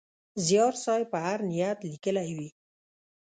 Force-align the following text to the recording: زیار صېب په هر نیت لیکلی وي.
زیار 0.45 0.73
صېب 0.83 1.05
په 1.13 1.17
هر 1.25 1.39
نیت 1.49 1.79
لیکلی 1.91 2.29
وي. 2.37 2.49